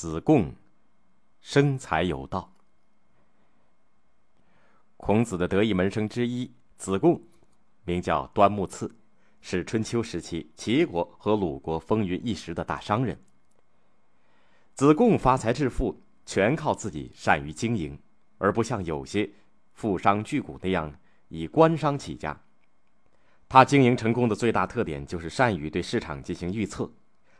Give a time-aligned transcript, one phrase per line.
[0.00, 0.54] 子贡
[1.40, 2.54] 生财有道。
[4.96, 7.20] 孔子的得意门生之一子贡，
[7.84, 8.88] 名叫端木赐，
[9.40, 13.20] 是春秋时期齐国和鲁国风云一时的大商人。
[14.72, 17.98] 子贡发财致富，全靠自己善于经营，
[18.38, 19.28] 而不像有些
[19.72, 20.94] 富商巨贾那样
[21.26, 22.40] 以官商起家。
[23.48, 26.88] 他经营成功的最大特点就是善于对市场进行预测。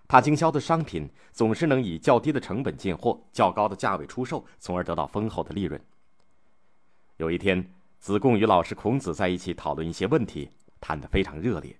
[0.09, 5.78] 他经销的商品总是能以较低的成本进货，较高的价位出售，从而得到丰厚的利润。
[7.19, 10.50] 有一天，子贡与老师孔子在一起讨论一些问题，
[10.80, 11.78] 谈得非常热烈。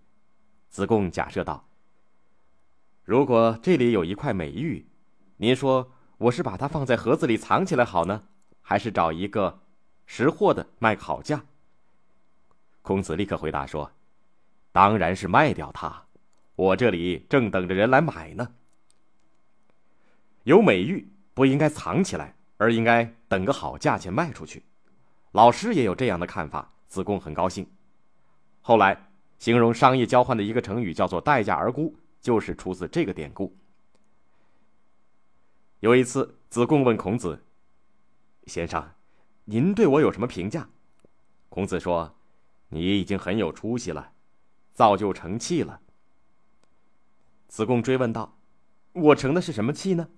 [0.69, 1.67] 子贡假设道
[3.03, 4.87] ：“如果这里有一块美玉，
[5.39, 8.25] 您说我是把它放在盒子里藏起来好呢，
[8.61, 9.63] 还是找一个
[10.05, 11.43] 识货的卖个好价？”
[12.83, 13.91] 孔子立刻回答说
[14.71, 16.05] ：“当然是卖掉它。”
[16.59, 18.53] 我这里正等着人来买呢。
[20.43, 24.65] 有美玉不应该藏起来，而应该等个好价钱卖出去。
[25.31, 27.65] 老师也有这样的看法，子贡很高兴。
[28.61, 33.57] 后来形容商业交换的一个成语叫做“待价而沽”，就是出自这个典故。
[35.79, 37.41] 有一次，子贡问孔子
[38.49, 38.85] ：“先生，
[39.45, 40.69] 您对我有什么评价？”
[41.49, 42.17] 孔子说
[42.71, 44.11] ：“你已经很有出息了，
[44.73, 45.83] 造就成器了。”
[47.49, 48.39] 子贡追问道
[48.93, 50.09] ：“我成的是什么器呢？”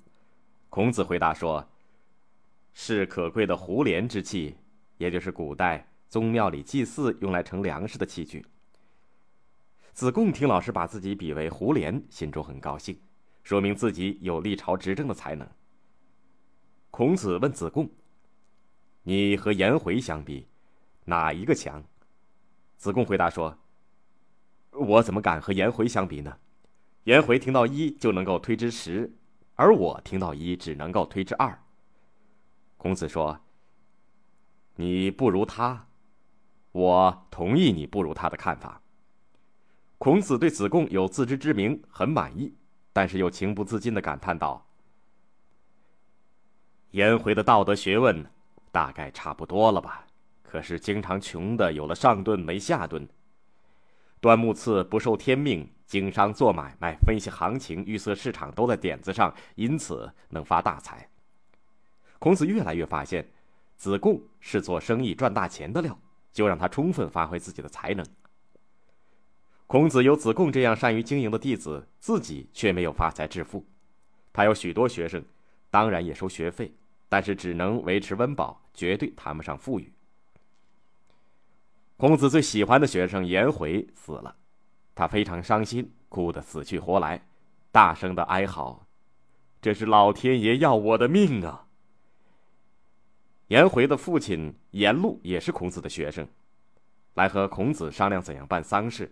[0.69, 1.67] 孔子回答说
[2.75, 4.57] ：“是可贵的胡连之器，
[4.99, 8.45] 也就是古代宗庙里祭祀用来盛粮食的器具。”
[9.95, 13.01] 子贡听老师把自己比为胡连，心中很高兴，
[13.45, 15.49] 说明自己有历朝执政的才能。
[16.91, 17.89] 孔子问子贡
[19.05, 20.49] ：“你和颜回相比，
[21.05, 21.83] 哪一个强？”
[22.77, 23.57] 子贡回答说
[24.73, 26.37] ：“我怎么敢和颜回相比呢？”
[27.05, 29.11] 颜回听到一就能够推知十，
[29.55, 31.59] 而我听到一只能够推知二。
[32.77, 33.41] 孔子说
[34.77, 35.87] ：“你不如他，
[36.73, 38.83] 我同意你不如他的看法。”
[39.97, 42.55] 孔子对子贡有自知之明很满意，
[42.93, 44.67] 但是又情不自禁的感叹道
[46.93, 48.31] ：“颜回的道德学问
[48.71, 50.07] 大概差不多了吧？
[50.43, 53.09] 可是经常穷的有了上顿没下顿。
[54.21, 61.09] 端木赐不受天命。”经商做买卖、分析行情、预测市场都在点子上，因此能发大财。
[62.21, 63.29] 孔子越来越发现，
[63.77, 65.99] 子贡是做生意赚大钱的料，
[66.33, 68.07] 就让他充分发挥自己的才能。
[69.67, 73.67] 孔子有子贡这样善于经营的弟子，自己却没有发财致富。
[74.33, 75.25] 他有许多学生，
[75.71, 76.73] 当然也收学费，
[77.09, 79.93] 但是只能维持温饱，绝对谈不上富裕。
[81.97, 84.37] 孔子最喜欢的学生颜回死了。
[85.01, 87.23] 他非常伤心，哭得死去活来，
[87.73, 88.87] 大声的哀嚎
[89.59, 91.67] ：“这是老天爷要我的命啊！”
[93.49, 96.29] 颜回的父亲颜路也是孔子的学生，
[97.15, 99.11] 来和孔子商量怎样办丧事。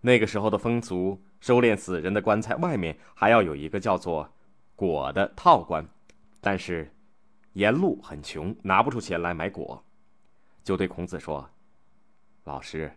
[0.00, 4.26] 那个时候的风俗，收敛死人的棺材外面还要有一个叫做
[4.78, 5.86] “椁”的套棺，
[6.40, 6.90] 但是
[7.52, 9.78] 颜路很穷，拿不出钱来买椁，
[10.64, 11.50] 就对孔子说
[12.44, 12.90] ：“老师。”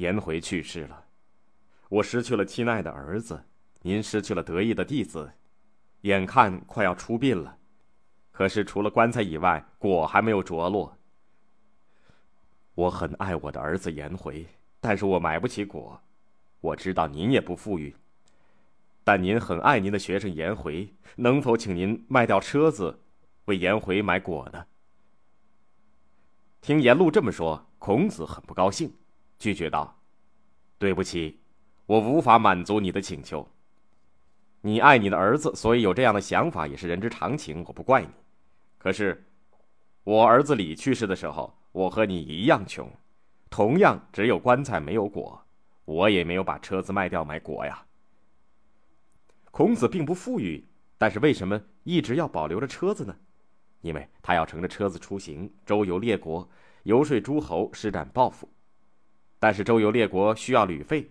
[0.00, 1.04] 颜回去世了，
[1.90, 3.44] 我失去了亲爱的儿子，
[3.82, 5.30] 您失去了得意的弟子，
[6.00, 7.58] 眼看快要出殡了，
[8.32, 10.96] 可是除了棺材以外，果还没有着落。
[12.74, 14.46] 我很爱我的儿子颜回，
[14.80, 16.00] 但是我买不起果。
[16.62, 17.94] 我知道您也不富裕，
[19.04, 22.98] 但您很爱您的学生颜回，能否请您卖掉车子，
[23.44, 24.64] 为颜回买果呢？
[26.62, 28.90] 听颜路这么说，孔子很不高兴。
[29.40, 29.98] 拒绝道
[30.78, 31.40] ：“对不起，
[31.86, 33.48] 我无法满足你的请求。
[34.60, 38.08] 你爱你的儿子，所以有这样的想法也是人之常情，我不怪你。
[38.76, 39.26] 可是，
[40.04, 42.86] 我儿子李去世的时候，我和你一样穷，
[43.48, 45.42] 同样只有棺材没有果，
[45.86, 47.82] 我也没有把车子卖掉买果呀。
[49.50, 50.62] 孔子并不富裕，
[50.98, 53.16] 但是为什么一直要保留着车子呢？
[53.80, 56.46] 因为他要乘着车子出行，周游列国，
[56.82, 58.46] 游说诸侯，施展抱负。”
[59.40, 61.10] 但是周游列国需要旅费，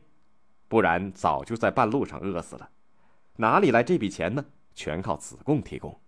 [0.70, 2.70] 不然早就在半路上饿死了。
[3.36, 4.46] 哪里来这笔钱呢？
[4.74, 6.00] 全靠子贡提供。